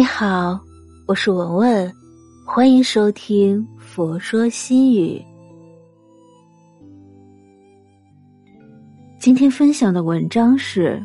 [0.00, 0.58] 你好，
[1.06, 1.94] 我是文文，
[2.46, 5.18] 欢迎收听《佛说心语》。
[9.20, 10.98] 今天分享的文章是：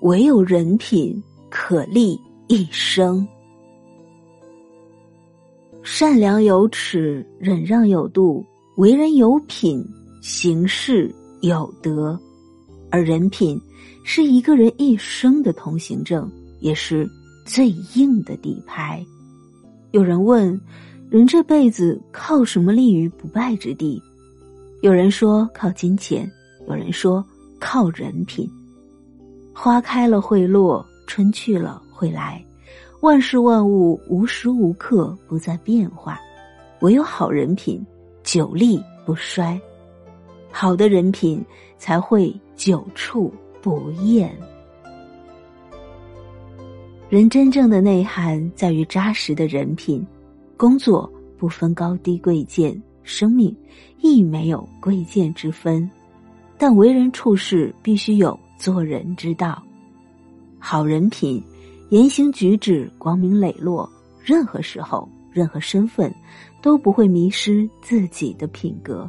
[0.00, 3.28] 唯有人品可立一生。
[5.82, 8.42] 善良有尺，忍让有度，
[8.78, 9.84] 为人有品，
[10.22, 12.18] 行事有德。
[12.90, 13.60] 而人品
[14.04, 16.26] 是一个人一生的通行证，
[16.60, 17.06] 也是
[17.48, 19.02] 最硬的底牌。
[19.92, 20.60] 有人问：
[21.08, 24.00] 人这辈子靠什么立于不败之地？
[24.82, 26.30] 有人说靠金钱，
[26.68, 27.24] 有人说
[27.58, 28.46] 靠人品。
[29.54, 32.44] 花开了会落，春去了会来，
[33.00, 36.20] 万事万物无时无刻不在变化，
[36.82, 37.82] 唯有好人品
[38.22, 39.58] 久立不衰。
[40.50, 41.42] 好的人品
[41.78, 44.36] 才会久处不厌。
[47.10, 50.06] 人真正的内涵在于扎实的人品。
[50.58, 53.56] 工作不分高低贵贱，生命
[54.02, 55.90] 亦没有贵贱之分，
[56.58, 59.62] 但为人处事必须有做人之道。
[60.58, 61.42] 好人品，
[61.88, 63.88] 言行举止光明磊落，
[64.22, 66.14] 任何时候、任何身份
[66.60, 69.08] 都不会迷失自己的品格。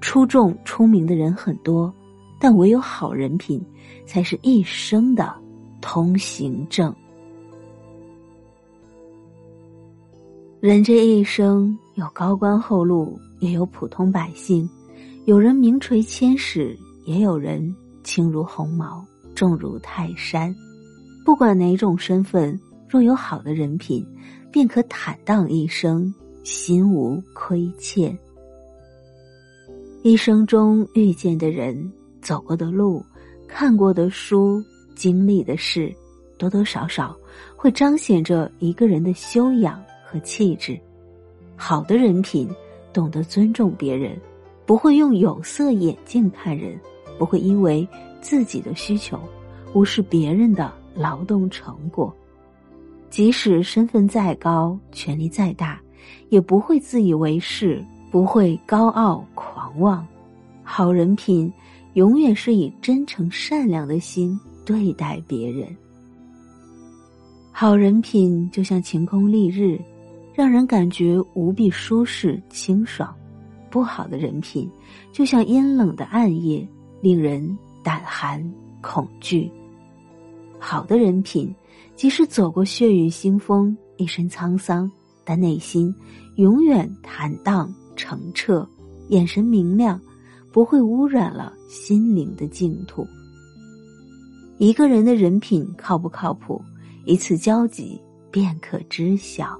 [0.00, 1.94] 出众出名的人很多，
[2.40, 3.64] 但唯有好人品，
[4.04, 5.32] 才是一生的
[5.80, 6.92] 通行证。
[10.64, 14.66] 人这一生，有高官厚禄，也有普通百姓；
[15.26, 19.04] 有人名垂千史，也有人轻如鸿毛，
[19.34, 20.56] 重如泰山。
[21.22, 24.06] 不管哪种身份，若有好的人品，
[24.50, 26.10] 便可坦荡一生，
[26.44, 28.18] 心无亏欠。
[30.02, 31.92] 一生中遇见的人、
[32.22, 33.04] 走过的路、
[33.46, 35.94] 看过的书、经历的事，
[36.38, 37.14] 多多少少
[37.54, 39.78] 会彰显着一个人的修养
[40.14, 40.78] 和气质。
[41.56, 42.48] 好的人品，
[42.92, 44.16] 懂得尊重别人，
[44.64, 46.78] 不会用有色眼镜看人，
[47.18, 47.86] 不会因为
[48.20, 49.18] 自己的需求
[49.72, 52.14] 无视别人的劳动成果。
[53.10, 55.80] 即使身份再高、权力再大，
[56.28, 57.84] 也不会自以为是。
[58.12, 60.06] 不会高傲狂妄，
[60.62, 61.52] 好人品
[61.94, 65.66] 永远是以真诚善良的心对待别人。
[67.50, 69.80] 好人品就像晴空丽日，
[70.34, 73.08] 让人感觉无比舒适清爽；
[73.70, 74.68] 不好的人品
[75.12, 76.66] 就像阴冷的暗夜，
[77.00, 78.44] 令人胆寒
[78.82, 79.50] 恐惧。
[80.58, 81.54] 好的人品，
[81.94, 84.90] 即使走过血雨腥风，一身沧桑，
[85.24, 85.94] 但内心
[86.36, 87.72] 永远坦荡。
[87.96, 88.68] 澄澈，
[89.10, 90.00] 眼神明亮，
[90.50, 93.06] 不会污染了心灵的净土。
[94.58, 96.60] 一个人的人品靠不靠谱，
[97.04, 98.00] 一次交集
[98.32, 99.56] 便可知晓。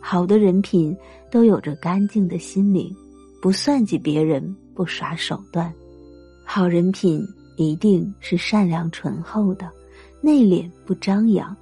[0.00, 0.96] 好的人品
[1.30, 2.94] 都有着干净的心灵，
[3.40, 5.72] 不算计别人，不耍手段。
[6.44, 7.24] 好人品
[7.56, 9.70] 一定是善良醇厚的，
[10.20, 11.56] 内敛不张扬，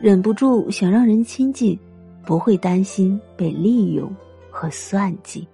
[0.00, 1.78] 忍不住想让人亲近，
[2.26, 4.12] 不会担心被利用。
[4.54, 5.48] 和算计，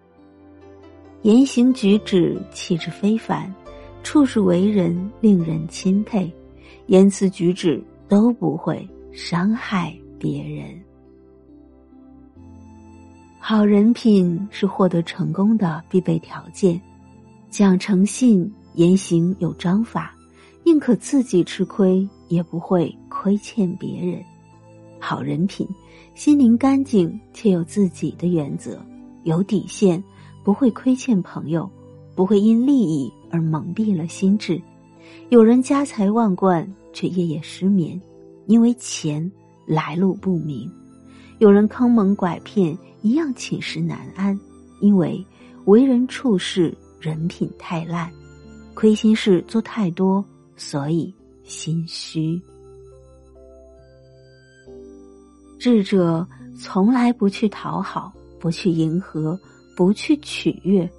[1.22, 3.48] 言行举止气质非凡，
[4.02, 6.28] 处事为人令人钦佩，
[6.88, 10.68] 言辞举止都不会伤害别人。
[13.50, 16.78] 好人品是获得成功的必备条件，
[17.48, 20.14] 讲诚信，言行有章法，
[20.66, 24.22] 宁可自己吃亏，也不会亏欠别人。
[25.00, 25.66] 好人品，
[26.14, 28.78] 心灵干净且有自己的原则，
[29.24, 30.04] 有底线，
[30.44, 31.66] 不会亏欠朋友，
[32.14, 34.60] 不会因利益而蒙蔽了心智。
[35.30, 37.98] 有人家财万贯却夜夜失眠，
[38.44, 39.32] 因为钱
[39.64, 40.68] 来路不明；
[41.38, 44.38] 有人坑蒙拐骗一样寝食难安，
[44.80, 45.24] 因为
[45.66, 48.10] 为人处事人品太烂，
[48.74, 50.24] 亏心事做太多，
[50.56, 51.14] 所以
[51.44, 52.40] 心虚。
[55.60, 56.26] 智者
[56.60, 59.38] 从来不去讨好，不去迎合，
[59.76, 60.90] 不去取悦，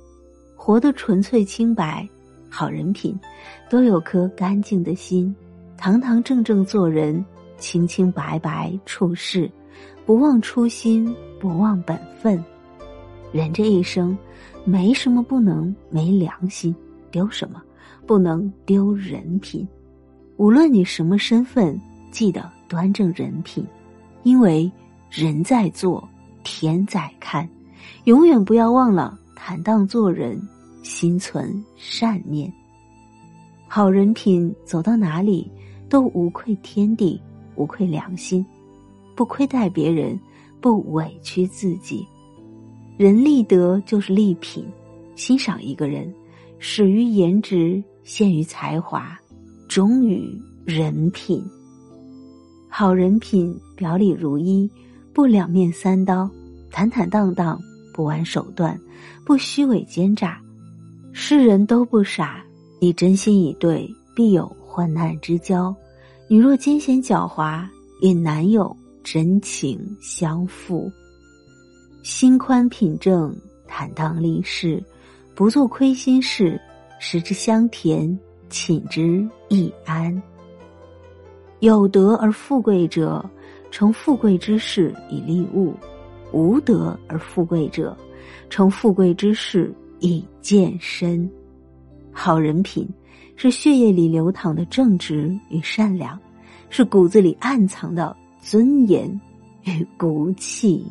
[0.56, 2.08] 活得纯粹清白。
[2.50, 3.18] 好人品，
[3.70, 5.36] 都有颗干净的心，
[5.78, 7.24] 堂堂正正做人，
[7.58, 9.50] 清清白白处事，
[10.06, 12.44] 不忘初心，不忘本分。
[13.32, 14.18] 人这一生，
[14.66, 16.76] 没什么不能没良心，
[17.12, 17.62] 丢什么
[18.08, 19.68] 不能丢人品。
[20.38, 21.80] 无论你什么身份，
[22.12, 23.66] 记得端正人品。
[24.24, 24.70] 因为
[25.10, 26.08] 人在做，
[26.44, 27.48] 天在看，
[28.06, 30.42] 永远不要忘了坦荡做人，
[30.82, 32.52] 心存善念。
[33.68, 35.50] 好人品走到哪里
[35.88, 37.22] 都无愧天地，
[37.56, 38.46] 无愧良心，
[39.20, 40.18] 不亏待别人，
[40.62, 42.08] 不委屈自己。
[42.96, 44.66] 人立德就是立品，
[45.14, 46.10] 欣赏一个人，
[46.58, 49.20] 始于颜值，陷于才华，
[49.68, 51.44] 忠于人品。
[52.70, 54.72] 好人品，表里如一，
[55.12, 56.32] 不两面三刀，
[56.72, 57.60] 坦坦荡荡，
[57.94, 58.80] 不玩手段，
[59.26, 60.40] 不虚伪奸诈。
[61.12, 62.42] 世人都不傻，
[62.80, 63.86] 你真心以对，
[64.16, 65.76] 必有患难之交；
[66.30, 67.68] 你若奸险狡猾，
[68.00, 68.74] 也难有
[69.12, 70.92] 真情相负。
[72.04, 73.36] 心宽品正，
[73.68, 74.84] 坦荡立世，
[75.34, 76.62] 不做亏心事，
[77.00, 78.16] 食之香甜，
[78.52, 80.22] 寝之易安。
[81.60, 83.28] 有德而富贵者，
[83.72, 85.74] 成富贵之事以利物；
[86.32, 87.98] 无德而富贵者，
[88.48, 91.28] 成富贵之事以健身。
[92.12, 92.88] 好人品
[93.36, 96.16] 是血液里流淌的正直与善良，
[96.70, 99.10] 是骨子里暗藏的尊严
[99.64, 100.86] 与骨气。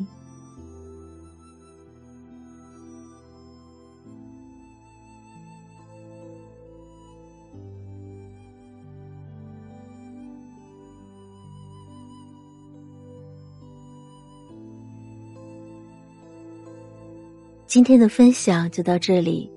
[17.67, 19.47] 今天的分享就到这里。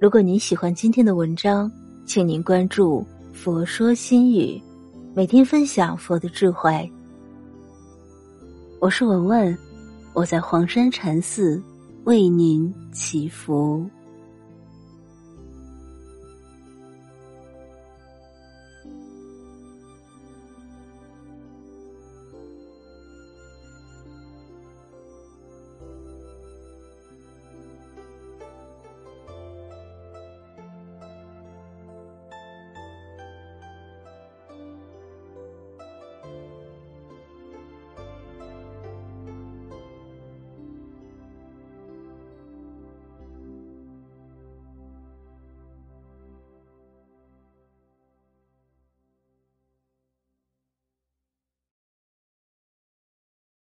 [0.00, 1.70] 如果您喜欢今天的文章，
[2.04, 4.60] 请您关注“佛说心语”，
[5.14, 6.90] 每天分享佛的智慧。
[8.80, 9.58] 我是文文，
[10.14, 11.62] 我在黄山禅寺
[12.04, 13.86] 为您祈福。